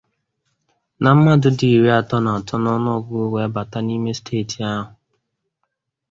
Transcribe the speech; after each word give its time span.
na 1.03 1.09
mmadụ 1.15 1.49
dị 1.57 1.67
iri 1.75 1.89
atọ 1.99 2.17
na 2.25 2.31
atọ 2.37 2.55
n'ọnụọgụgụ 2.63 3.31
wee 3.33 3.51
bata 3.55 3.77
n'ime 3.85 4.11
steeti 4.19 4.59
ahụ 4.71 4.87